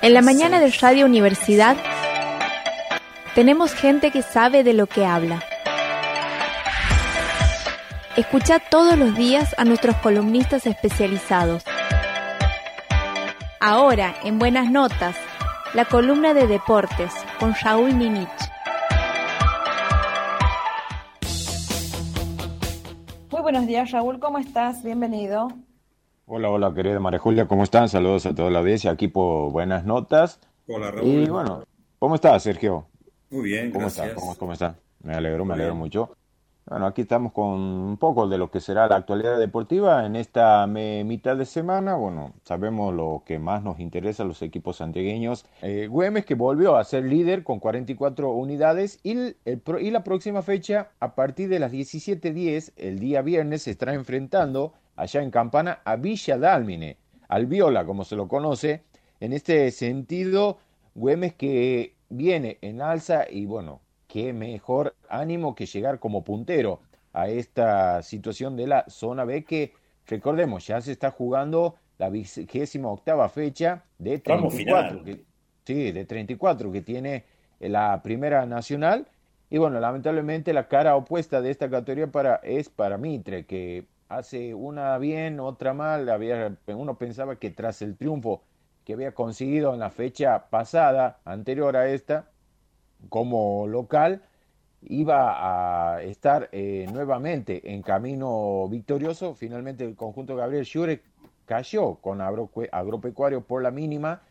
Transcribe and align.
En 0.00 0.14
la 0.14 0.22
mañana 0.22 0.60
de 0.60 0.70
Radio 0.80 1.06
Universidad 1.06 1.76
tenemos 3.34 3.74
gente 3.74 4.12
que 4.12 4.22
sabe 4.22 4.62
de 4.62 4.72
lo 4.72 4.86
que 4.86 5.04
habla. 5.04 5.42
Escucha 8.16 8.60
todos 8.60 8.96
los 8.96 9.16
días 9.16 9.56
a 9.58 9.64
nuestros 9.64 9.96
columnistas 9.96 10.66
especializados. 10.66 11.64
Ahora, 13.58 14.14
en 14.22 14.38
Buenas 14.38 14.70
Notas, 14.70 15.16
la 15.74 15.84
columna 15.84 16.32
de 16.32 16.46
deportes 16.46 17.12
con 17.40 17.54
Raúl 17.60 17.98
Ninich. 17.98 18.28
Muy 23.32 23.42
buenos 23.42 23.66
días, 23.66 23.90
Raúl, 23.90 24.20
¿cómo 24.20 24.38
estás? 24.38 24.84
Bienvenido. 24.84 25.48
Hola, 26.30 26.50
hola, 26.50 26.74
querida 26.74 27.00
María 27.00 27.18
Julia, 27.18 27.46
¿cómo 27.48 27.62
están? 27.64 27.88
Saludos 27.88 28.26
a 28.26 28.34
toda 28.34 28.50
la 28.50 28.58
audiencia 28.58 28.90
aquí 28.90 29.08
por 29.08 29.50
Buenas 29.50 29.84
Notas. 29.84 30.40
Hola, 30.66 30.90
Raúl. 30.90 31.06
Y 31.08 31.26
bueno, 31.28 31.64
¿cómo 31.98 32.14
estás, 32.16 32.42
Sergio? 32.42 32.86
Muy 33.30 33.44
bien, 33.44 33.70
¿Cómo 33.70 33.80
gracias. 33.86 34.08
estás? 34.08 34.20
¿Cómo, 34.22 34.36
cómo 34.36 34.52
estás? 34.52 34.76
Me 35.02 35.14
alegro, 35.14 35.44
me 35.46 35.54
alegro 35.54 35.72
bien. 35.72 35.78
mucho. 35.78 36.10
Bueno, 36.66 36.84
aquí 36.84 37.00
estamos 37.00 37.32
con 37.32 37.48
un 37.48 37.96
poco 37.96 38.28
de 38.28 38.36
lo 38.36 38.50
que 38.50 38.60
será 38.60 38.86
la 38.88 38.96
actualidad 38.96 39.38
deportiva 39.38 40.04
en 40.04 40.16
esta 40.16 40.66
mitad 40.66 41.34
de 41.34 41.46
semana. 41.46 41.94
Bueno, 41.94 42.34
sabemos 42.44 42.94
lo 42.94 43.22
que 43.24 43.38
más 43.38 43.62
nos 43.62 43.80
interesa 43.80 44.22
a 44.22 44.26
los 44.26 44.42
equipos 44.42 44.76
santiagueños. 44.76 45.46
Eh, 45.62 45.86
Güemes 45.90 46.26
que 46.26 46.34
volvió 46.34 46.76
a 46.76 46.84
ser 46.84 47.04
líder 47.04 47.42
con 47.42 47.58
44 47.58 48.30
unidades 48.32 49.00
y, 49.02 49.12
el- 49.12 49.36
el 49.46 49.62
y 49.80 49.90
la 49.90 50.04
próxima 50.04 50.42
fecha, 50.42 50.90
a 51.00 51.14
partir 51.14 51.48
de 51.48 51.58
las 51.58 51.72
17.10, 51.72 52.72
el 52.76 52.98
día 52.98 53.22
viernes, 53.22 53.62
se 53.62 53.70
estará 53.70 53.94
enfrentando 53.94 54.74
allá 54.98 55.22
en 55.22 55.30
Campana 55.30 55.80
a 55.84 55.96
Villa 55.96 56.36
Dálmine, 56.36 56.96
al 57.28 57.46
Viola, 57.46 57.86
como 57.86 58.04
se 58.04 58.16
lo 58.16 58.26
conoce. 58.26 58.82
En 59.20 59.32
este 59.32 59.70
sentido, 59.70 60.58
Güemes 60.94 61.34
que 61.34 61.94
viene 62.08 62.58
en 62.62 62.82
alza 62.82 63.24
y 63.30 63.46
bueno, 63.46 63.80
qué 64.08 64.32
mejor 64.32 64.96
ánimo 65.08 65.54
que 65.54 65.66
llegar 65.66 66.00
como 66.00 66.24
puntero 66.24 66.80
a 67.12 67.28
esta 67.28 68.02
situación 68.02 68.56
de 68.56 68.66
la 68.66 68.84
zona 68.88 69.24
B 69.24 69.44
que, 69.44 69.72
recordemos, 70.06 70.66
ya 70.66 70.80
se 70.80 70.92
está 70.92 71.12
jugando 71.12 71.76
la 71.98 72.10
vigésima 72.10 72.90
octava 72.90 73.28
fecha 73.28 73.84
de 73.98 74.18
Tramo 74.18 74.48
34, 74.48 74.98
final. 75.00 75.04
que, 75.04 75.24
sí, 75.64 75.92
de 75.92 76.04
34 76.04 76.72
que 76.72 76.82
tiene 76.82 77.24
la 77.60 78.02
primera 78.02 78.46
nacional. 78.46 79.06
Y 79.50 79.58
bueno, 79.58 79.78
lamentablemente 79.80 80.52
la 80.52 80.68
cara 80.68 80.96
opuesta 80.96 81.40
de 81.40 81.50
esta 81.50 81.70
categoría 81.70 82.08
para, 82.08 82.36
es 82.36 82.68
para 82.68 82.98
Mitre, 82.98 83.46
que 83.46 83.86
hace 84.08 84.54
una 84.54 84.98
bien, 84.98 85.40
otra 85.40 85.74
mal. 85.74 86.08
Había, 86.08 86.56
uno 86.66 86.96
pensaba 86.98 87.36
que 87.36 87.50
tras 87.50 87.82
el 87.82 87.96
triunfo 87.96 88.42
que 88.84 88.94
había 88.94 89.12
conseguido 89.12 89.74
en 89.74 89.80
la 89.80 89.90
fecha 89.90 90.48
pasada, 90.50 91.18
anterior 91.24 91.76
a 91.76 91.88
esta, 91.88 92.30
como 93.08 93.66
local, 93.66 94.22
iba 94.82 95.94
a 95.94 96.02
estar 96.02 96.48
eh, 96.52 96.86
nuevamente 96.92 97.72
en 97.72 97.82
camino 97.82 98.68
victorioso. 98.68 99.34
Finalmente 99.34 99.84
el 99.84 99.96
conjunto 99.96 100.36
Gabriel 100.36 100.64
Schure 100.64 101.02
cayó 101.46 101.96
con 101.96 102.20
Agro- 102.20 102.50
Agropecuario 102.72 103.42
por 103.42 103.62
la 103.62 103.70
mínima 103.70 104.22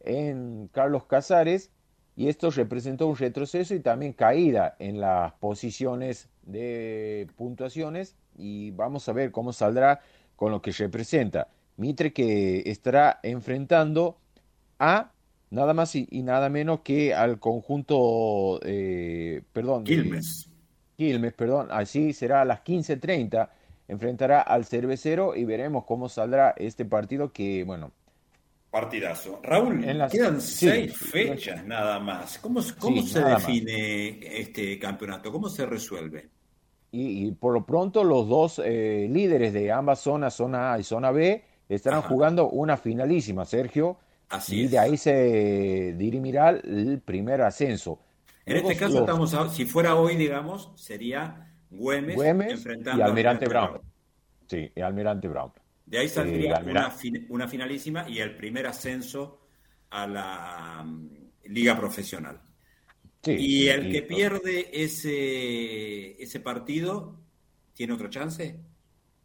en 0.00 0.68
Carlos 0.72 1.04
Casares 1.06 1.70
y 2.16 2.28
esto 2.28 2.50
representó 2.50 3.06
un 3.06 3.16
retroceso 3.16 3.74
y 3.74 3.80
también 3.80 4.12
caída 4.14 4.74
en 4.78 5.00
las 5.00 5.32
posiciones 5.34 6.28
de 6.42 7.26
puntuaciones 7.36 8.16
y 8.38 8.70
vamos 8.70 9.08
a 9.08 9.12
ver 9.12 9.30
cómo 9.30 9.52
saldrá 9.52 10.00
con 10.34 10.50
lo 10.50 10.62
que 10.62 10.72
representa. 10.72 11.48
Mitre 11.76 12.12
que 12.12 12.62
estará 12.66 13.20
enfrentando 13.22 14.16
a 14.78 15.12
nada 15.50 15.74
más 15.74 15.94
y, 15.94 16.08
y 16.10 16.22
nada 16.22 16.48
menos 16.48 16.80
que 16.80 17.14
al 17.14 17.38
conjunto, 17.38 18.60
eh, 18.62 19.42
perdón, 19.52 19.84
de- 19.84 19.90
Quilmes. 19.96 20.48
Quilmes, 20.96 21.34
perdón, 21.34 21.68
así 21.70 22.14
será 22.14 22.40
a 22.40 22.44
las 22.46 22.60
15.30, 22.64 23.50
enfrentará 23.88 24.40
al 24.40 24.64
cervecero 24.64 25.36
y 25.36 25.44
veremos 25.44 25.84
cómo 25.84 26.08
saldrá 26.08 26.54
este 26.56 26.86
partido 26.86 27.32
que, 27.32 27.64
bueno, 27.64 27.92
Partidazo. 28.80 29.40
Raúl, 29.42 29.80
las- 29.96 30.12
quedan 30.12 30.38
sí. 30.40 30.66
seis 30.68 30.94
fechas 30.98 31.64
nada 31.64 31.98
más. 31.98 32.38
¿Cómo, 32.40 32.60
cómo 32.78 33.00
se 33.02 33.20
más. 33.22 33.46
define 33.46 34.18
este 34.40 34.78
campeonato? 34.78 35.32
¿Cómo 35.32 35.48
se 35.48 35.64
resuelve? 35.64 36.28
y, 36.92 37.26
y 37.26 37.32
por 37.32 37.52
lo 37.54 37.64
pronto 37.66 38.04
los 38.04 38.28
dos 38.28 38.60
eh, 38.64 39.06
líderes 39.10 39.52
de 39.54 39.72
ambas 39.72 40.00
zonas, 40.00 40.34
zona 40.34 40.74
A 40.74 40.78
y 40.78 40.82
zona 40.82 41.10
B, 41.10 41.42
estarán 41.68 42.00
Ajá. 42.00 42.08
jugando 42.08 42.48
una 42.50 42.76
finalísima, 42.76 43.44
Sergio, 43.46 43.98
Así 44.28 44.60
y 44.60 44.64
es. 44.66 44.70
de 44.70 44.78
ahí 44.78 44.96
se 44.96 45.94
dirimirá 45.96 46.50
el 46.50 47.00
primer 47.04 47.40
ascenso. 47.42 47.98
En 48.46 48.54
Luego 48.54 48.70
este 48.70 48.80
caso, 48.84 48.92
los 48.94 49.02
estamos 49.02 49.34
a- 49.34 49.48
si 49.50 49.64
fuera 49.66 49.94
hoy, 49.96 50.16
digamos, 50.16 50.70
sería 50.76 51.50
Güemes, 51.70 52.14
Güemes 52.14 52.52
enfrentando 52.52 53.00
y 53.00 53.02
Almirante 53.02 53.46
Brown. 53.46 53.70
Brown. 53.72 53.82
Sí, 54.48 54.70
y 54.74 54.80
Almirante 54.80 55.28
Brown. 55.28 55.52
De 55.86 55.98
ahí 55.98 56.08
saldría 56.08 56.60
Eh, 56.60 56.64
una, 56.64 56.94
una 57.30 57.48
finalísima 57.48 58.08
y 58.08 58.18
el 58.20 58.36
primer 58.36 58.66
ascenso 58.66 59.48
a 59.90 60.06
la 60.06 60.82
mm, 60.84 61.08
liga 61.46 61.76
profesional. 61.78 62.42
Sí, 63.22 63.32
Y 63.34 63.68
el 63.68 63.88
y- 63.90 63.90
que 63.90 64.02
pierde 64.02 64.70
ese, 64.84 66.22
ese 66.22 66.40
partido, 66.40 67.20
¿tiene 67.74 67.94
otra 67.94 68.10
chance? 68.10 68.60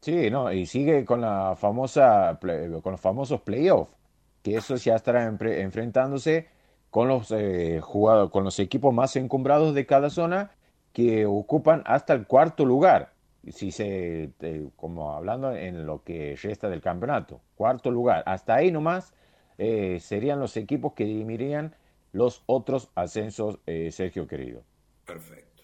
Sí, 0.02 0.32
no, 0.32 0.52
y 0.52 0.66
sigue 0.66 1.06
con 1.06 1.22
la 1.22 1.56
famosa, 1.56 2.40
con 2.82 2.92
los 2.92 3.02
famosos 3.02 3.42
playoffs, 3.42 3.94
que 4.42 4.58
eso 4.58 4.76
ya 4.76 4.96
estará 4.96 5.26
enfrentándose 5.26 6.48
con 6.90 7.08
los 7.08 7.30
eh, 7.32 7.80
jugadores, 7.82 8.32
con 8.32 8.44
los 8.44 8.58
equipos 8.60 8.94
más 8.94 9.16
encumbrados 9.16 9.76
de 9.76 9.86
cada 9.86 10.10
zona 10.10 10.52
que 10.92 11.26
ocupan 11.28 11.84
hasta 11.86 12.14
el 12.14 12.26
cuarto 12.26 12.66
lugar. 12.66 13.11
Si 13.50 13.72
se, 13.72 14.32
eh, 14.40 14.70
como 14.76 15.14
hablando 15.14 15.54
en 15.56 15.86
lo 15.86 16.04
que 16.04 16.38
resta 16.42 16.70
del 16.70 16.82
campeonato, 16.82 17.42
cuarto 17.56 17.90
lugar. 17.90 18.24
Hasta 18.28 18.56
ahí 18.56 18.72
nomás 18.72 19.14
eh, 19.58 20.00
serían 20.00 20.40
los 20.40 20.56
equipos 20.58 20.94
que 20.94 21.06
dirimirían 21.06 21.76
los 22.14 22.44
otros 22.46 22.92
ascensos, 22.96 23.60
eh, 23.66 23.92
Sergio 23.92 24.28
querido. 24.28 24.64
Perfecto. 25.06 25.64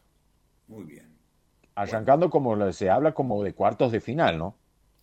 Muy 0.68 0.86
bien. 0.86 1.16
Arrancando 1.76 2.30
como 2.30 2.56
lo- 2.56 2.72
se 2.74 2.90
habla 2.90 3.14
como 3.14 3.44
de 3.44 3.54
cuartos 3.54 3.92
de 3.92 4.02
final, 4.02 4.38
¿no? 4.40 4.56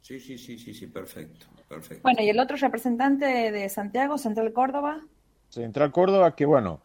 Sí, 0.02 0.18
sí, 0.20 0.36
sí, 0.36 0.58
sí, 0.58 0.74
sí, 0.74 0.86
perfecto. 0.86 1.46
Perfecto. 1.68 2.02
Bueno, 2.02 2.22
y 2.22 2.28
el 2.28 2.38
otro 2.38 2.56
representante 2.56 3.24
de 3.24 3.68
Santiago, 3.68 4.18
Central 4.18 4.52
Córdoba. 4.52 5.00
Central 5.48 5.92
Córdoba, 5.92 6.34
que 6.34 6.44
bueno, 6.44 6.80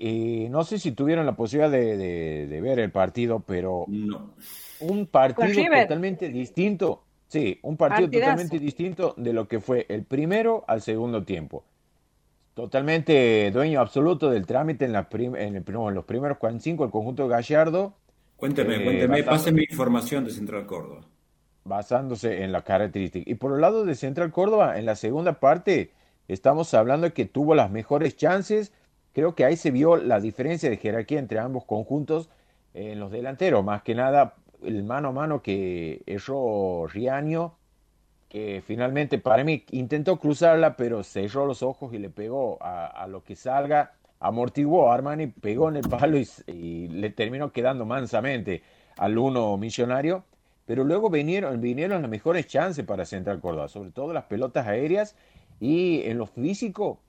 eh, 0.00 0.48
no 0.50 0.64
sé 0.64 0.78
si 0.78 0.92
tuvieron 0.92 1.26
la 1.26 1.36
posibilidad 1.36 1.70
de, 1.70 1.96
de- 1.96 2.46
de 2.48 2.60
ver 2.60 2.78
el 2.80 2.90
partido, 2.90 3.40
pero 3.40 3.84
No. 3.88 4.32
un 4.80 5.06
partido 5.06 5.62
totalmente 5.82 6.28
distinto, 6.30 7.04
sí, 7.28 7.58
un 7.62 7.76
partido 7.76 8.06
Partidazo. 8.06 8.30
totalmente 8.32 8.58
distinto 8.58 9.14
de 9.16 9.32
lo 9.32 9.46
que 9.46 9.60
fue 9.60 9.86
el 9.88 10.04
primero 10.04 10.64
al 10.66 10.80
segundo 10.82 11.22
tiempo. 11.24 11.64
Totalmente 12.54 13.50
dueño 13.52 13.80
absoluto 13.80 14.28
del 14.30 14.44
trámite 14.44 14.84
en, 14.84 14.92
la 14.92 15.08
prim- 15.08 15.36
en, 15.36 15.56
el, 15.56 15.64
no, 15.72 15.88
en 15.88 15.94
los 15.94 16.04
primeros 16.04 16.36
45, 16.38 16.84
el 16.84 16.90
conjunto 16.90 17.28
Gallardo, 17.28 17.94
Cuénteme, 18.36 18.76
Eh, 18.76 18.84
cuénteme, 18.84 19.22
páseme 19.22 19.62
información 19.68 20.24
de 20.24 20.30
Central 20.30 20.64
Córdoba. 20.66 21.02
basándose 21.64 22.42
en 22.42 22.52
la 22.52 22.62
característica. 22.62 23.30
Y 23.30 23.34
por 23.34 23.52
el 23.54 23.60
lado 23.60 23.84
de 23.84 23.94
Central 23.94 24.32
Córdoba, 24.32 24.78
en 24.78 24.86
la 24.86 24.96
segunda 24.96 25.38
parte, 25.40 25.92
estamos 26.26 26.72
hablando 26.74 27.06
de 27.06 27.12
que 27.12 27.26
tuvo 27.26 27.54
las 27.54 27.70
mejores 27.70 28.16
chances. 28.16 28.72
Creo 29.12 29.34
que 29.34 29.44
ahí 29.44 29.56
se 29.56 29.70
vio 29.70 29.96
la 29.96 30.20
diferencia 30.20 30.70
de 30.70 30.76
jerarquía 30.76 31.18
entre 31.18 31.38
ambos 31.38 31.64
conjuntos 31.64 32.30
en 32.74 33.00
los 33.00 33.10
delanteros. 33.10 33.64
Más 33.64 33.82
que 33.82 33.94
nada, 33.94 34.34
el 34.62 34.84
mano 34.84 35.08
a 35.08 35.12
mano 35.12 35.42
que 35.42 36.02
erró 36.06 36.86
Riaño, 36.86 37.54
que 38.28 38.62
finalmente 38.64 39.18
para 39.18 39.42
mí 39.42 39.64
intentó 39.72 40.18
cruzarla, 40.18 40.76
pero 40.76 41.02
cerró 41.02 41.46
los 41.46 41.62
ojos 41.62 41.92
y 41.92 41.98
le 41.98 42.10
pegó 42.10 42.58
a, 42.62 42.86
a 42.86 43.06
lo 43.08 43.24
que 43.24 43.34
salga. 43.34 43.92
Amortiguó 44.20 44.90
a 44.90 44.94
Armani, 44.94 45.28
pegó 45.28 45.68
en 45.70 45.76
el 45.76 45.88
palo 45.88 46.18
y, 46.18 46.28
y 46.46 46.88
le 46.88 47.10
terminó 47.10 47.52
quedando 47.52 47.86
mansamente 47.86 48.62
al 48.96 49.18
uno 49.18 49.56
millonario. 49.56 50.24
Pero 50.66 50.84
luego 50.84 51.10
vinieron, 51.10 51.60
vinieron 51.60 52.02
las 52.02 52.10
mejores 52.10 52.46
chances 52.46 52.84
para 52.84 53.04
Central 53.04 53.40
Córdoba, 53.40 53.66
sobre 53.66 53.90
todo 53.90 54.12
las 54.12 54.24
pelotas 54.24 54.68
aéreas 54.68 55.16
y 55.58 56.02
en 56.04 56.18
lo 56.18 56.26
físico, 56.26 57.00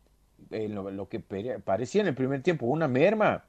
en 0.49 0.75
lo, 0.75 1.09
que 1.09 1.19
parecía 1.19 2.01
en 2.01 2.07
el 2.07 2.15
primer 2.15 2.41
tiempo 2.41 2.65
una 2.65 2.87
merma 2.87 3.45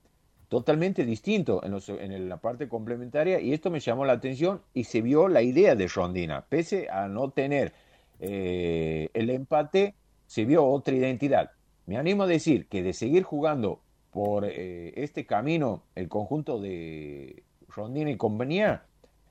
totalmente 0.49 1.05
distinto 1.05 1.63
en 1.65 2.29
la 2.29 2.37
parte 2.37 2.69
complementaria 2.69 3.41
y 3.41 3.55
esto 3.55 3.71
me 3.71 3.81
llamó 3.81 4.05
la 4.05 4.13
atención 4.13 4.61
y 4.75 4.85
se 4.85 5.01
vio 5.01 5.29
la 5.29 5.41
idea 5.43 5.75
de 5.75 5.89
Rondina, 5.89 6.45
pese 6.49 6.91
a 6.91 7.09
no 7.09 7.31
tener 7.31 7.73
eh, 8.21 9.09
el 9.15 9.31
empate, 9.31 9.95
se 10.27 10.45
vio 10.45 10.65
otra 10.67 10.95
identidad. 10.95 11.53
Me 11.87 11.97
animo 11.97 12.25
a 12.25 12.27
decir 12.27 12.69
que 12.69 12.83
de 12.83 12.93
seguir 12.93 13.23
jugando 13.23 13.81
por 14.11 14.45
eh, 14.45 14.93
este 14.97 15.25
camino 15.25 15.83
el 15.95 16.09
conjunto 16.09 16.61
de 16.61 17.43
Rondina 17.69 18.11
y 18.11 18.17
compañía, 18.17 18.85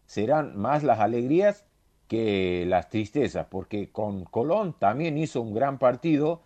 serán 0.06 0.58
más 0.58 0.84
las 0.84 1.00
alegrías 1.00 1.66
que 2.08 2.66
las 2.68 2.90
tristezas, 2.90 3.48
porque 3.50 3.90
con 3.92 4.26
Colón 4.26 4.76
también 4.78 5.18
hizo 5.18 5.42
un 5.42 5.54
gran 5.54 5.80
partido, 5.80 6.42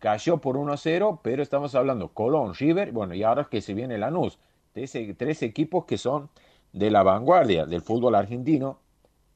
cayó 0.00 0.38
por 0.38 0.56
1 0.56 0.72
a 0.72 0.76
0, 0.76 1.20
pero 1.22 1.42
estamos 1.42 1.74
hablando 1.74 2.08
Colón, 2.08 2.54
River, 2.54 2.92
bueno, 2.92 3.14
y 3.14 3.22
ahora 3.22 3.48
que 3.50 3.60
se 3.60 3.74
viene 3.74 3.98
Lanús. 3.98 4.38
Tres, 4.72 4.92
tres 5.16 5.42
equipos 5.42 5.86
que 5.86 5.96
son 5.96 6.28
de 6.72 6.90
la 6.90 7.02
vanguardia 7.02 7.64
del 7.64 7.80
fútbol 7.80 8.14
argentino, 8.14 8.78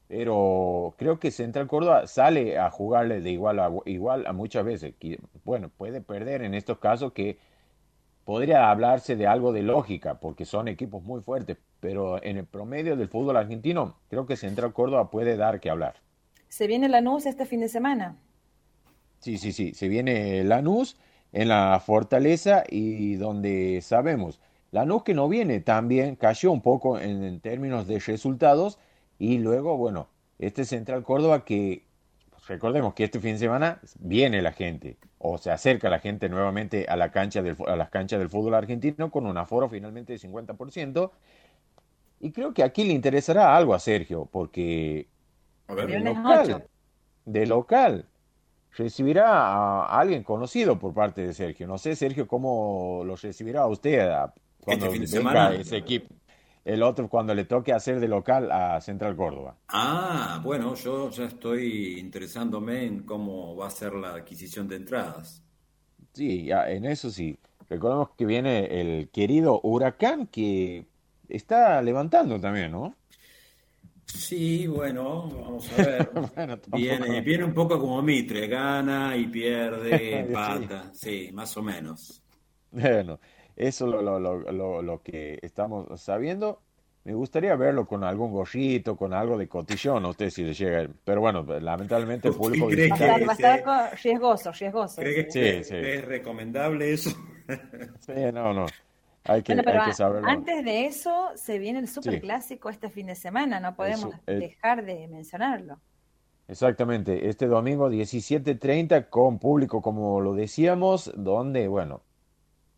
pero 0.08 0.94
creo 0.98 1.18
que 1.18 1.30
Central 1.30 1.66
Córdoba 1.66 2.06
sale 2.06 2.58
a 2.58 2.70
jugarle 2.70 3.20
de 3.20 3.30
igual 3.30 3.58
a 3.60 3.70
igual 3.86 4.26
a 4.26 4.32
muchas 4.32 4.64
veces. 4.64 4.94
Bueno, 5.44 5.70
puede 5.70 6.00
perder 6.00 6.42
en 6.42 6.54
estos 6.54 6.78
casos 6.78 7.12
que 7.12 7.38
podría 8.24 8.70
hablarse 8.70 9.16
de 9.16 9.26
algo 9.26 9.52
de 9.52 9.62
lógica, 9.62 10.20
porque 10.20 10.44
son 10.44 10.68
equipos 10.68 11.02
muy 11.02 11.20
fuertes, 11.22 11.56
pero 11.80 12.22
en 12.22 12.36
el 12.36 12.44
promedio 12.44 12.96
del 12.96 13.08
fútbol 13.08 13.36
argentino, 13.36 13.94
creo 14.08 14.26
que 14.26 14.36
Central 14.36 14.72
Córdoba 14.72 15.10
puede 15.10 15.36
dar 15.36 15.60
que 15.60 15.70
hablar. 15.70 15.94
Se 16.48 16.66
viene 16.66 16.88
Lanús 16.88 17.24
este 17.26 17.46
fin 17.46 17.60
de 17.60 17.68
semana. 17.68 18.16
Sí, 19.20 19.38
sí, 19.38 19.52
sí, 19.52 19.74
se 19.74 19.88
viene 19.88 20.42
Lanús 20.44 20.96
en 21.32 21.48
la 21.48 21.80
Fortaleza 21.84 22.64
y 22.68 23.14
donde 23.16 23.80
sabemos, 23.82 24.40
Lanús 24.72 25.02
que 25.02 25.14
no 25.14 25.28
viene 25.28 25.60
tan 25.60 25.88
bien, 25.88 26.16
cayó 26.16 26.50
un 26.52 26.62
poco 26.62 26.98
en, 26.98 27.22
en 27.22 27.40
términos 27.40 27.86
de 27.86 27.98
resultados 27.98 28.78
y 29.18 29.38
luego, 29.38 29.76
bueno, 29.76 30.08
este 30.38 30.64
Central 30.64 31.02
Córdoba 31.04 31.44
que 31.44 31.84
recordemos 32.48 32.94
que 32.94 33.04
este 33.04 33.20
fin 33.20 33.32
de 33.32 33.38
semana 33.38 33.80
viene 33.98 34.42
la 34.42 34.52
gente 34.52 34.96
o 35.18 35.38
se 35.38 35.50
acerca 35.50 35.90
la 35.90 36.00
gente 36.00 36.28
nuevamente 36.28 36.86
a, 36.88 36.96
la 36.96 37.10
cancha 37.12 37.42
del, 37.42 37.56
a 37.68 37.76
las 37.76 37.90
canchas 37.90 38.18
del 38.18 38.28
fútbol 38.28 38.54
argentino 38.54 39.10
con 39.10 39.26
un 39.26 39.36
aforo 39.36 39.68
finalmente 39.68 40.14
de 40.14 40.18
50%. 40.18 41.10
Y 42.20 42.32
creo 42.32 42.52
que 42.52 42.62
aquí 42.62 42.84
le 42.84 42.92
interesará 42.92 43.56
algo 43.56 43.74
a 43.74 43.78
Sergio, 43.78 44.28
porque 44.30 45.06
de, 45.68 46.00
local, 46.00 46.66
de 47.24 47.46
local 47.46 48.06
recibirá 48.76 49.28
a 49.28 50.00
alguien 50.00 50.22
conocido 50.22 50.78
por 50.78 50.94
parte 50.94 51.26
de 51.26 51.32
Sergio. 51.34 51.66
No 51.66 51.78
sé, 51.78 51.96
Sergio, 51.96 52.26
cómo 52.26 53.02
lo 53.04 53.16
recibirá 53.16 53.62
a 53.62 53.66
usted 53.66 54.10
cuando 54.60 54.86
este 54.86 55.18
venga 55.18 55.54
ese 55.54 55.76
equipo 55.76 56.14
el 56.64 56.82
otro 56.82 57.08
cuando 57.08 57.34
le 57.34 57.44
toque 57.44 57.72
hacer 57.72 58.00
de 58.00 58.08
local 58.08 58.50
a 58.52 58.80
Central 58.80 59.16
Córdoba. 59.16 59.56
Ah, 59.68 60.40
bueno, 60.42 60.74
yo 60.74 61.10
ya 61.10 61.24
estoy 61.24 61.98
interesándome 61.98 62.84
en 62.84 63.02
cómo 63.02 63.56
va 63.56 63.66
a 63.66 63.70
ser 63.70 63.94
la 63.94 64.14
adquisición 64.14 64.68
de 64.68 64.76
entradas. 64.76 65.42
Sí, 66.12 66.44
ya, 66.44 66.70
en 66.70 66.84
eso 66.84 67.10
sí. 67.10 67.38
Recordemos 67.68 68.10
que 68.16 68.26
viene 68.26 68.80
el 68.80 69.10
querido 69.10 69.60
Huracán 69.62 70.26
que 70.26 70.86
está 71.28 71.80
levantando 71.82 72.40
también, 72.40 72.72
¿no? 72.72 72.94
Sí, 74.12 74.66
bueno, 74.66 75.28
vamos 75.28 75.70
a 75.72 75.82
ver. 75.82 76.10
viene, 76.68 77.20
viene 77.20 77.44
un 77.44 77.54
poco 77.54 77.78
como 77.78 78.02
Mitre, 78.02 78.46
gana 78.46 79.16
y 79.16 79.26
pierde, 79.26 80.18
empata, 80.20 80.90
sí, 80.92 81.30
más 81.32 81.56
o 81.56 81.62
menos. 81.62 82.22
Bueno, 82.70 83.20
eso 83.56 83.86
es 83.86 83.90
lo, 83.90 84.18
lo, 84.18 84.52
lo, 84.52 84.82
lo, 84.82 85.02
que 85.02 85.38
estamos 85.42 86.00
sabiendo. 86.00 86.60
Me 87.04 87.14
gustaría 87.14 87.56
verlo 87.56 87.86
con 87.86 88.04
algún 88.04 88.30
gorrito, 88.32 88.96
con 88.96 89.14
algo 89.14 89.38
de 89.38 89.48
cotillón, 89.48 90.02
no 90.02 90.12
sé 90.12 90.30
si 90.30 90.44
le 90.44 90.52
llega. 90.52 90.86
Pero 91.04 91.20
bueno, 91.20 91.42
lamentablemente 91.42 92.28
el 92.28 92.34
público 92.34 92.66
visitante... 92.66 93.24
Va 93.24 93.32
a 93.32 93.34
estar 93.34 93.98
riesgoso, 94.02 94.52
riesgoso. 94.52 95.00
¿Cree 95.00 95.26
que 95.26 95.64
sí, 95.64 95.74
es 95.74 96.04
recomendable 96.04 96.92
eso? 96.92 97.10
sí, 98.00 98.12
no, 98.32 98.52
no. 98.52 98.66
Hay 99.24 99.42
que, 99.42 99.54
bueno, 99.54 99.82
hay 99.82 99.90
que 99.90 99.94
saberlo. 99.94 100.28
Antes 100.28 100.64
de 100.64 100.86
eso, 100.86 101.30
se 101.34 101.58
viene 101.58 101.78
el 101.78 101.88
superclásico 101.88 102.70
este 102.70 102.88
fin 102.88 103.06
de 103.06 103.14
semana, 103.14 103.60
no 103.60 103.76
podemos 103.76 104.14
eso, 104.26 104.38
dejar 104.38 104.84
de 104.84 105.08
mencionarlo. 105.08 105.78
Exactamente, 106.48 107.28
este 107.28 107.46
domingo 107.46 107.90
17.30 107.90 109.08
con 109.08 109.38
público, 109.38 109.82
como 109.82 110.20
lo 110.20 110.34
decíamos, 110.34 111.12
donde, 111.14 111.68
bueno, 111.68 112.02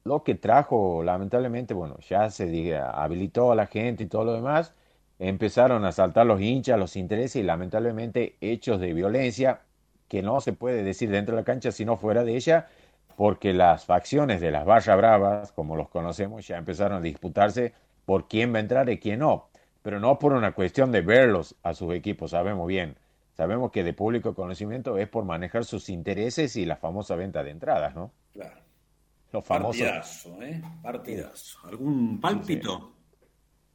lo 0.04 0.24
que 0.24 0.34
trajo, 0.34 1.02
lamentablemente, 1.02 1.74
bueno, 1.74 1.96
ya 2.00 2.28
se 2.28 2.46
diga, 2.46 2.90
habilitó 2.90 3.52
a 3.52 3.54
la 3.54 3.66
gente 3.66 4.04
y 4.04 4.06
todo 4.08 4.24
lo 4.24 4.32
demás, 4.34 4.74
empezaron 5.18 5.84
a 5.84 5.92
saltar 5.92 6.26
los 6.26 6.40
hinchas, 6.40 6.78
los 6.78 6.96
intereses 6.96 7.36
y 7.36 7.44
lamentablemente 7.44 8.36
hechos 8.40 8.80
de 8.80 8.92
violencia 8.92 9.62
que 10.08 10.20
no 10.20 10.40
se 10.40 10.52
puede 10.52 10.82
decir 10.82 11.10
dentro 11.10 11.36
de 11.36 11.42
la 11.42 11.44
cancha 11.46 11.72
sino 11.72 11.96
fuera 11.96 12.24
de 12.24 12.36
ella, 12.36 12.68
porque 13.22 13.52
las 13.52 13.84
facciones 13.84 14.40
de 14.40 14.50
las 14.50 14.64
barras 14.64 14.96
bravas, 14.96 15.52
como 15.52 15.76
los 15.76 15.88
conocemos, 15.88 16.44
ya 16.44 16.56
empezaron 16.56 16.98
a 16.98 17.00
disputarse 17.00 17.72
por 18.04 18.26
quién 18.26 18.52
va 18.52 18.56
a 18.56 18.62
entrar 18.62 18.90
y 18.90 18.98
quién 18.98 19.20
no, 19.20 19.46
pero 19.80 20.00
no 20.00 20.18
por 20.18 20.32
una 20.32 20.50
cuestión 20.50 20.90
de 20.90 21.02
verlos 21.02 21.54
a 21.62 21.72
sus 21.72 21.94
equipos, 21.94 22.32
sabemos 22.32 22.66
bien. 22.66 22.96
Sabemos 23.36 23.70
que 23.70 23.84
de 23.84 23.92
público 23.92 24.34
conocimiento 24.34 24.98
es 24.98 25.08
por 25.08 25.24
manejar 25.24 25.64
sus 25.64 25.88
intereses 25.88 26.56
y 26.56 26.66
la 26.66 26.74
famosa 26.74 27.14
venta 27.14 27.44
de 27.44 27.52
entradas, 27.52 27.94
¿no? 27.94 28.10
Claro. 28.32 28.60
Partidazo, 29.46 30.42
¿eh? 30.42 30.60
Partidazo. 30.82 31.60
¿Algún 31.68 32.20
pálpito? 32.20 32.92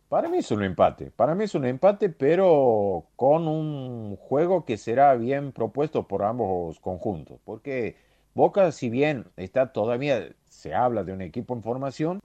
Para 0.10 0.28
mí 0.28 0.40
es 0.40 0.52
un 0.52 0.66
empate. 0.66 1.10
Para 1.10 1.36
mí 1.36 1.46
es 1.46 1.56
un 1.56 1.64
empate, 1.64 2.10
pero 2.10 3.06
con 3.16 3.48
un 3.48 4.18
juego 4.18 4.66
que 4.66 4.76
será 4.76 5.16
bien 5.16 5.54
propuesto 5.54 6.06
por 6.06 6.24
ambos 6.24 6.82
conjuntos. 6.82 7.40
Porque 7.46 8.07
Boca, 8.38 8.72
si 8.72 8.92
bien 8.92 9.26
está 9.36 9.74
todavía, 9.74 10.30
se 10.46 10.76
habla 10.76 11.04
de 11.04 11.12
un 11.12 11.24
equipo 11.24 11.56
en 11.56 11.64
formación, 11.64 12.22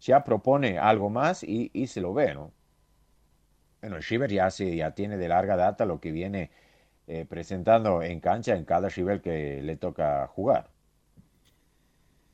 ya 0.00 0.22
propone 0.22 0.78
algo 0.78 1.10
más 1.10 1.42
y, 1.42 1.72
y 1.74 1.88
se 1.88 2.00
lo 2.00 2.14
ve, 2.14 2.32
¿no? 2.32 2.52
Bueno, 3.80 4.00
Shiver 4.00 4.30
ya, 4.30 4.52
se, 4.52 4.76
ya 4.76 4.92
tiene 4.92 5.16
de 5.16 5.26
larga 5.26 5.56
data 5.56 5.84
lo 5.84 5.98
que 5.98 6.12
viene 6.12 6.52
eh, 7.08 7.26
presentando 7.28 8.04
en 8.04 8.20
cancha 8.20 8.54
en 8.54 8.64
cada 8.64 8.88
Shiver 8.88 9.20
que 9.20 9.60
le 9.60 9.74
toca 9.76 10.28
jugar. 10.28 10.70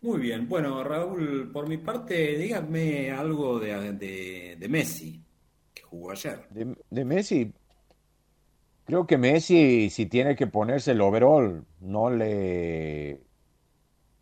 Muy 0.03 0.21
bien, 0.21 0.47
bueno, 0.47 0.85
Raúl, 0.85 1.51
por 1.51 1.67
mi 1.67 1.79
parte, 1.79 2.37
dígame 2.37 3.11
algo 3.11 3.59
de, 3.59 3.95
de, 3.95 4.57
de 4.59 4.69
Messi, 4.69 5.19
que 5.73 5.83
jugó 5.83 6.11
ayer. 6.11 6.47
De, 6.51 6.77
de, 6.91 7.05
Messi, 7.07 7.55
creo 8.85 9.07
que 9.07 9.19
Messi, 9.19 9.91
si 9.91 10.07
tiene 10.07 10.37
que 10.37 10.47
ponerse 10.47 10.93
el 10.93 11.01
overall, 11.01 11.65
no 11.81 12.11
le. 12.11 13.21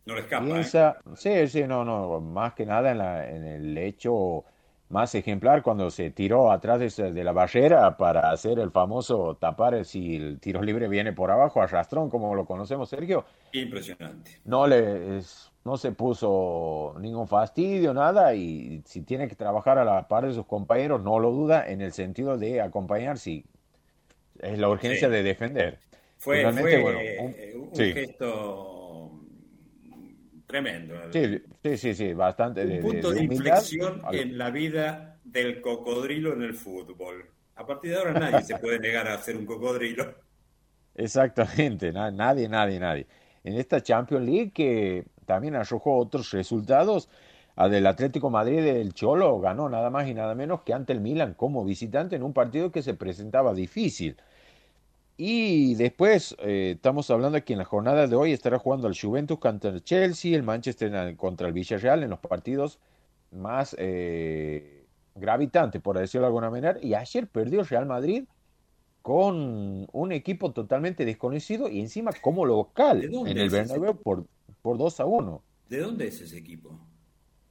No 0.05 0.15
le 0.15 0.21
escapa. 0.21 0.45
Piensa, 0.45 0.97
¿eh? 1.07 1.11
Sí, 1.17 1.49
sí, 1.49 1.65
no, 1.67 1.85
no, 1.85 2.21
más 2.21 2.55
que 2.55 2.67
nada 2.67 2.91
en, 2.91 2.99
la, 2.99 3.29
en 3.29 3.45
el 3.45 3.79
hecho 3.79 4.45
más 4.89 5.15
ejemplar 5.15 5.63
cuando 5.63 5.91
se 5.91 6.11
tiró 6.11 6.53
atrás 6.53 6.79
de, 6.97 7.13
de, 7.13 7.25
la 7.25 7.33
barrera 7.33 7.97
para 7.97 8.31
hacer 8.31 8.59
el 8.59 8.71
famoso 8.71 9.37
tapar 9.37 9.85
si 9.87 10.17
el 10.17 10.39
tiro 10.39 10.61
libre 10.61 10.87
viene 10.87 11.15
por 11.15 11.31
abajo, 11.31 11.63
arrastrón, 11.63 12.11
como 12.11 12.35
lo 12.35 12.45
conocemos, 12.45 12.91
Sergio. 12.91 13.25
Impresionante. 13.53 14.41
No 14.45 14.67
le. 14.67 15.19
Es, 15.19 15.51
no 15.65 15.77
se 15.77 15.93
puso 15.93 16.95
ningún 16.99 17.29
fastidio, 17.29 17.95
nada, 17.95 18.35
y 18.35 18.83
si 18.85 19.03
tiene 19.03 19.29
que 19.29 19.37
trabajar 19.37 19.79
a 19.79 19.85
la 19.85 20.09
par 20.09 20.27
de 20.27 20.35
sus 20.35 20.45
compañeros, 20.45 21.03
no 21.03 21.21
lo 21.21 21.31
duda, 21.31 21.69
en 21.69 21.81
el 21.81 21.93
sentido 21.93 22.37
de 22.37 22.61
acompañar, 22.61 23.17
si 23.17 23.45
es 24.43 24.59
la 24.59 24.69
urgencia 24.69 25.09
sí. 25.09 25.15
de 25.15 25.23
defender. 25.23 25.79
Fue, 26.19 26.43
fue 26.53 26.81
bueno, 26.81 26.99
un, 27.21 27.35
un 27.69 27.75
sí. 27.75 27.93
gesto 27.93 29.21
tremendo. 30.47 30.95
Sí, 31.13 31.43
sí, 31.63 31.77
sí, 31.77 31.95
sí 31.95 32.13
bastante. 32.13 32.63
Un 32.63 32.69
de, 32.69 32.79
punto 32.79 33.11
de, 33.11 33.21
de, 33.21 33.27
de 33.27 33.35
inflexión 33.35 34.03
en 34.13 34.37
la 34.37 34.51
vida 34.51 35.21
del 35.25 35.61
cocodrilo 35.61 36.33
en 36.35 36.43
el 36.43 36.55
fútbol. 36.55 37.31
A 37.55 37.67
partir 37.67 37.93
de 37.93 37.97
ahora 37.99 38.15
nadie 38.15 38.43
se 38.43 38.57
puede 38.57 38.79
negar 38.79 39.09
a 39.09 39.19
ser 39.19 39.37
un 39.37 39.47
cocodrilo. 39.47 40.15
Exactamente, 40.95 41.93
nadie, 41.93 42.49
nadie, 42.49 42.79
nadie. 42.79 43.07
En 43.45 43.55
esta 43.55 43.83
Champions 43.83 44.27
League 44.27 44.53
que 44.53 45.07
también 45.27 45.55
arrojó 45.57 45.97
otros 45.97 46.31
resultados. 46.33 47.09
A 47.55 47.69
del 47.69 47.87
Atlético 47.87 48.31
Madrid 48.31 48.63
del 48.63 48.95
Cholo 48.95 49.39
ganó 49.39 49.69
nada 49.69 49.91
más 49.91 50.09
y 50.09 50.15
nada 50.15 50.35
menos 50.35 50.63
que 50.63 50.73
ante 50.73 50.95
el 50.95 51.03
Milan 51.03 51.35
como 51.35 51.65
visitante 51.67 52.17
en 52.17 52.23
un 52.23 52.33
partido 52.33 52.73
que 52.73 52.83
se 52.83 52.95
presentaba 52.95 53.53
difícil. 53.53 54.17
Y 55.25 55.77
después 55.77 56.35
eh, 56.41 56.73
estamos 56.75 57.09
hablando 57.09 57.37
de 57.37 57.45
que 57.45 57.53
en 57.53 57.61
la 57.61 57.65
jornada 57.65 58.09
de 58.09 58.17
hoy 58.17 58.33
estará 58.33 58.59
jugando 58.59 58.89
el 58.89 58.99
Juventus 58.99 59.39
contra 59.39 59.71
el 59.71 59.85
Chelsea, 59.85 60.35
el 60.35 60.43
Manchester 60.43 61.15
contra 61.15 61.47
el 61.47 61.53
Villarreal 61.53 62.03
en 62.03 62.11
los 62.11 62.19
partidos 62.19 62.81
más 63.31 63.77
eh, 63.79 64.85
gravitantes, 65.15 65.81
por 65.81 65.97
decirlo 65.97 66.23
de 66.23 66.27
alguna 66.27 66.51
manera. 66.51 66.77
Y 66.83 66.95
ayer 66.95 67.29
perdió 67.29 67.61
el 67.61 67.69
Real 67.69 67.87
Madrid 67.87 68.25
con 69.01 69.87
un 69.93 70.11
equipo 70.11 70.51
totalmente 70.51 71.05
desconocido 71.05 71.69
y 71.69 71.79
encima 71.79 72.11
como 72.21 72.45
local 72.45 73.05
en 73.05 73.39
el 73.39 73.49
Bernabéu 73.49 73.95
por 73.95 74.27
por 74.61 74.77
2 74.77 74.99
a 74.99 75.05
1. 75.05 75.43
¿De 75.69 75.79
dónde 75.79 76.09
es 76.09 76.21
ese 76.21 76.39
equipo? 76.39 76.81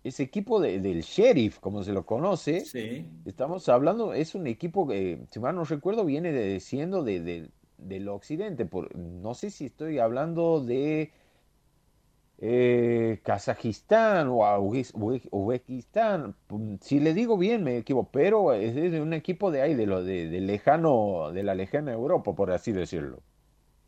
Ese 0.03 0.23
equipo 0.23 0.59
de, 0.59 0.81
del 0.81 1.03
Sheriff, 1.03 1.59
como 1.59 1.83
se 1.83 1.93
lo 1.93 2.05
conoce, 2.05 2.65
sí. 2.65 3.05
estamos 3.23 3.69
hablando, 3.69 4.13
es 4.13 4.35
un 4.35 4.47
equipo 4.47 4.87
que, 4.87 5.25
si 5.29 5.39
mal 5.39 5.55
no 5.55 5.63
recuerdo, 5.63 6.03
viene 6.03 6.33
de, 6.33 6.59
siendo 6.59 7.03
de, 7.03 7.19
de, 7.21 7.49
del 7.81 8.07
occidente. 8.09 8.65
Por, 8.65 8.95
no 8.95 9.33
sé 9.33 9.49
si 9.49 9.65
estoy 9.65 9.99
hablando 9.99 10.63
de 10.63 11.11
eh, 12.39 13.19
Kazajistán 13.23 14.27
o 14.29 14.59
Uzbekistán. 14.59 16.35
Si 16.81 16.99
le 16.99 17.13
digo 17.13 17.37
bien, 17.37 17.63
me 17.63 17.77
equivoco, 17.77 18.09
pero 18.11 18.53
es 18.53 18.73
de 18.75 19.01
un 19.01 19.13
equipo 19.13 19.51
de 19.51 19.61
ahí, 19.61 19.75
de, 19.75 19.85
lo, 19.85 20.03
de, 20.03 20.27
de 20.27 20.41
lejano, 20.41 21.31
de 21.31 21.43
la 21.43 21.55
lejana 21.55 21.91
Europa, 21.93 22.33
por 22.33 22.51
así 22.51 22.71
decirlo. 22.71 23.21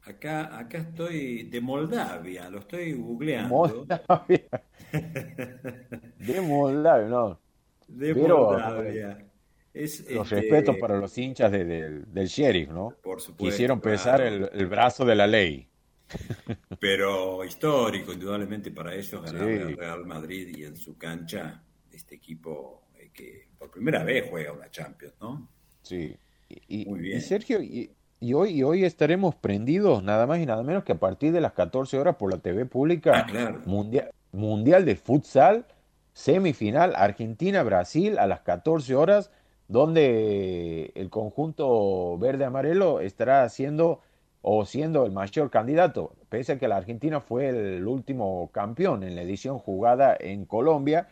Acá, 0.06 0.58
acá 0.60 0.80
estoy 0.80 1.44
de 1.44 1.62
Moldavia, 1.62 2.50
lo 2.50 2.60
estoy 2.60 2.94
googleando. 2.94 3.56
Moldavia. 3.56 4.44
de 6.20 6.42
Moldavia, 6.42 7.08
no. 7.08 7.40
De 7.88 8.14
Moldavia. 8.14 9.33
Es, 9.74 10.10
los 10.12 10.32
este, 10.32 10.42
respetos 10.42 10.78
para 10.78 10.98
los 10.98 11.18
hinchas 11.18 11.52
del 11.52 12.28
sheriff, 12.28 12.70
¿no? 12.70 12.96
Por 13.02 13.20
supuesto. 13.20 13.44
Quisieron 13.44 13.82
pesar 13.82 14.22
el, 14.22 14.68
brazo 14.68 15.04
de 15.04 15.16
la 15.16 15.26
ley. 15.26 15.68
Pero 16.80 17.44
histórico, 17.44 18.14
indudablemente, 18.14 18.70
para 18.72 18.94
ellos 18.94 19.24
ganar 19.24 19.50
el 19.50 19.76
Real 19.76 20.06
Madrid 20.06 20.56
y 20.56 20.64
en 20.64 20.76
su 20.76 20.98
cancha, 20.98 21.64
este 21.92 22.16
equipo 22.16 22.84
eh, 23.00 23.10
que 23.12 23.48
por 23.58 23.72
primera 23.72 24.04
vez 24.04 24.30
juega 24.30 24.52
una 24.52 24.70
Champions, 24.70 25.16
¿no? 25.20 25.50
Sí. 25.82 26.16
Y, 26.50 26.86
Muy 26.86 27.00
bien. 27.00 27.18
y 27.18 27.22
Sergio, 27.22 27.64
y, 27.64 27.90
y 28.24 28.34
hoy, 28.36 28.52
y 28.52 28.64
hoy 28.64 28.86
estaremos 28.86 29.36
prendidos 29.36 30.02
nada 30.02 30.28
más 30.28 30.40
y 30.40 30.46
nada 30.46 30.64
menos 30.64 30.86
que 30.86 30.94
a 30.94 31.00
partir 31.00 31.34
de 31.34 31.42
las 31.42 31.52
14 31.52 31.98
horas 31.98 32.16
por 32.16 32.32
la 32.32 32.38
TV 32.38 32.66
pública 32.66 33.28
ah, 33.28 33.62
mundial, 33.66 34.12
mundial 34.32 34.86
de 34.86 34.96
Futsal, 34.96 35.66
semifinal 36.14 36.94
Argentina-Brasil 36.96 38.18
a 38.18 38.28
las 38.28 38.40
14 38.42 38.96
horas, 38.96 39.32
donde 39.68 40.92
el 40.96 41.10
conjunto 41.10 42.18
verde-amarelo 42.18 43.00
estará 43.00 43.44
haciendo 43.44 44.02
o 44.42 44.66
siendo 44.66 45.06
el 45.06 45.12
mayor 45.12 45.50
candidato, 45.50 46.14
pese 46.30 46.54
a 46.54 46.60
que 46.60 46.68
la 46.68 46.78
Argentina 46.78 47.22
fue 47.22 47.50
el 47.50 47.88
último 47.88 48.50
campeón 48.52 49.04
en 49.04 49.16
la 49.16 49.22
edición 49.22 49.58
jugada 49.58 50.16
en 50.20 50.46
Colombia, 50.46 51.08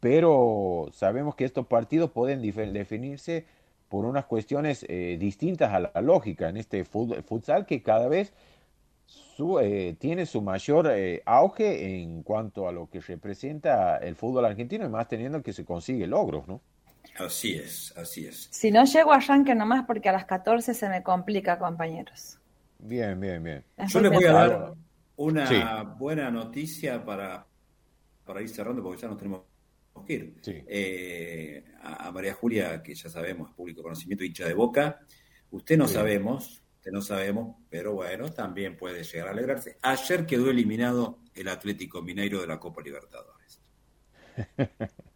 pero 0.00 0.88
sabemos 0.92 1.36
que 1.36 1.44
estos 1.44 1.66
partidos 1.66 2.10
pueden 2.10 2.42
definirse 2.42 3.46
por 3.88 4.04
unas 4.04 4.24
cuestiones 4.24 4.84
eh, 4.88 5.16
distintas 5.20 5.72
a 5.72 5.80
la 5.80 6.00
lógica 6.00 6.48
en 6.48 6.56
este 6.56 6.84
futsal 6.84 7.66
que 7.66 7.82
cada 7.82 8.08
vez 8.08 8.32
eh, 9.60 9.96
tiene 9.98 10.26
su 10.26 10.40
mayor 10.40 10.88
eh, 10.90 11.22
auge 11.24 12.00
en 12.00 12.22
cuanto 12.22 12.68
a 12.68 12.72
lo 12.72 12.88
que 12.88 13.00
representa 13.00 13.98
el 13.98 14.16
fútbol 14.16 14.44
argentino 14.44 14.84
y 14.84 14.88
más 14.88 15.08
teniendo 15.08 15.42
que 15.42 15.52
se 15.52 15.64
consigue 15.64 16.06
logros, 16.06 16.48
¿no? 16.48 16.60
Así 17.18 17.54
es, 17.54 17.92
así 17.96 18.26
es. 18.26 18.48
Si 18.50 18.70
no 18.70 18.84
llego 18.84 19.12
a 19.12 19.16
arranque 19.16 19.54
nomás 19.54 19.84
porque 19.86 20.08
a 20.08 20.12
las 20.12 20.24
14 20.24 20.74
se 20.74 20.88
me 20.88 21.02
complica, 21.02 21.58
compañeros. 21.58 22.38
Bien, 22.78 23.18
bien, 23.20 23.42
bien. 23.42 23.64
Yo 23.88 24.00
les 24.00 24.10
voy 24.10 24.24
a 24.24 24.32
dar 24.32 24.74
una 25.16 25.82
buena 25.82 26.30
noticia 26.30 27.04
para, 27.04 27.46
para 28.24 28.42
ir 28.42 28.48
cerrando 28.48 28.82
porque 28.82 29.02
ya 29.02 29.08
nos 29.08 29.18
tenemos 29.18 29.42
eh, 30.08 31.64
a, 31.82 32.10
María 32.10 32.34
Julia, 32.34 32.82
que 32.82 32.94
ya 32.94 33.08
sabemos, 33.08 33.50
es 33.50 33.54
público 33.54 33.82
conocimiento, 33.82 34.24
hincha 34.24 34.46
de 34.46 34.54
boca. 34.54 35.00
Usted 35.50 35.76
no 35.76 35.86
sabemos, 35.86 36.62
usted 36.76 36.90
no 36.90 37.02
sabemos, 37.02 37.56
pero 37.68 37.92
bueno, 37.92 38.30
también 38.30 38.76
puede 38.76 39.04
llegar 39.04 39.28
a 39.28 39.30
alegrarse. 39.32 39.76
Ayer 39.82 40.26
quedó 40.26 40.50
eliminado 40.50 41.18
el 41.34 41.48
Atlético 41.48 42.02
Mineiro 42.02 42.40
de 42.40 42.46
la 42.46 42.58
Copa 42.58 42.82
Libertadores. 42.82 43.60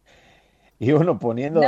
y 0.79 0.91
uno 0.91 1.19
poniendo. 1.19 1.61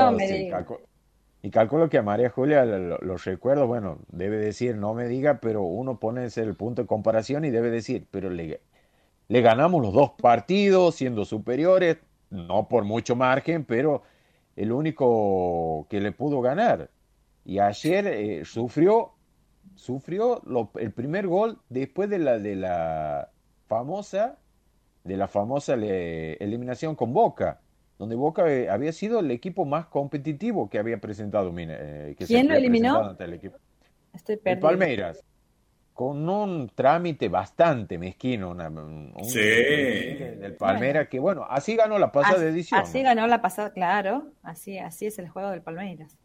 y 1.42 1.50
calculo 1.52 1.90
que 1.90 1.98
a 1.98 2.04
María 2.04 2.30
Julia 2.30 2.66
los 2.66 3.26
recuerdos, 3.26 3.68
bueno, 3.68 4.00
debe 4.12 4.38
decir, 4.38 4.76
no 4.76 4.94
me 4.94 5.08
diga, 5.08 5.40
pero 5.40 5.64
uno 5.64 6.00
pone 6.00 6.26
ese 6.26 6.42
el 6.42 6.56
punto 6.56 6.82
de 6.82 6.88
comparación 6.88 7.46
y 7.46 7.50
debe 7.50 7.72
decir, 7.72 8.06
pero 8.12 8.30
le, 8.30 8.62
le 9.28 9.42
ganamos 9.42 9.82
los 9.82 9.94
dos 9.94 10.12
partidos 10.22 10.96
siendo 10.96 11.26
superiores, 11.26 11.98
no 12.30 12.68
por 12.68 12.84
mucho 12.84 13.16
margen, 13.16 13.64
pero 13.64 14.04
el 14.56 14.72
único 14.72 15.88
que 15.90 16.02
le 16.02 16.12
pudo 16.12 16.42
ganar. 16.42 16.90
Y 17.46 17.60
ayer 17.60 18.06
eh, 18.08 18.46
sufrió, 18.46 19.14
sufrió 19.76 20.42
el 20.76 20.92
primer 20.92 21.28
gol 21.28 21.60
después 21.70 22.10
de 22.10 22.20
la, 22.20 22.38
de 22.38 22.56
la 22.56 23.30
famosa, 23.68 24.38
de 25.04 25.18
la 25.18 25.28
famosa 25.28 25.74
eliminación 25.76 26.96
con 26.96 27.14
Boca, 27.14 27.62
donde 28.00 28.16
Boca 28.16 28.52
eh, 28.52 28.70
había 28.70 28.92
sido 28.92 29.20
el 29.20 29.30
equipo 29.30 29.66
más 29.66 29.86
competitivo 29.86 30.70
que 30.70 30.80
había 30.80 31.00
presentado. 31.00 31.54
Eh, 31.56 32.16
¿Quién 32.18 32.48
lo 32.48 32.56
eliminó? 32.56 33.16
Estoy 34.14 34.38
perdido. 34.38 34.68
Palmeiras 34.68 35.24
con 36.00 36.30
un 36.30 36.72
trámite 36.74 37.28
bastante 37.28 37.98
mezquino, 37.98 38.52
un, 38.52 39.14
sí. 39.26 39.38
del 39.38 40.56
Palmeiras, 40.58 41.10
que 41.10 41.20
bueno, 41.20 41.46
así 41.50 41.76
ganó 41.76 42.00
la 42.00 42.10
pasada 42.10 42.42
edición. 42.46 42.80
Así 42.80 43.02
ganó 43.02 43.28
la 43.28 43.42
pasada, 43.42 43.74
claro, 43.74 44.32
así, 44.42 44.78
así 44.78 45.08
es 45.08 45.20
el 45.20 45.28
juego 45.28 45.50
del 45.50 45.62
Palmeiras. 45.62 46.18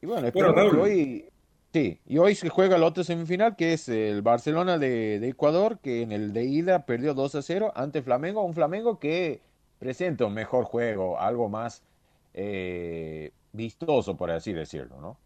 Y 0.00 0.06
bueno, 0.06 0.28
espero 0.28 0.54
que 0.54 0.76
hoy, 0.76 1.28
sí, 1.72 2.00
y 2.06 2.18
hoy 2.18 2.36
se 2.36 2.50
juega 2.50 2.76
el 2.76 2.84
otro 2.84 3.02
semifinal, 3.02 3.56
que 3.56 3.72
es 3.72 3.88
el 3.88 4.22
Barcelona 4.22 4.78
de, 4.78 5.16
Ecuador, 5.26 5.80
que 5.80 6.02
en 6.02 6.12
el 6.12 6.32
de 6.32 6.44
ida 6.44 6.86
perdió 6.86 7.14
2 7.14 7.34
a 7.34 7.42
0 7.42 7.72
ante 7.74 8.00
Flamengo, 8.00 8.44
un 8.44 8.54
Flamengo 8.54 9.00
que 9.00 9.40
presenta 9.78 10.26
un 10.26 10.34
mejor 10.34 10.64
juego, 10.64 11.18
algo 11.20 11.48
más 11.48 11.82
eh, 12.34 13.32
vistoso, 13.52 14.16
por 14.16 14.30
así 14.30 14.52
decirlo, 14.52 15.00
¿no? 15.00 15.16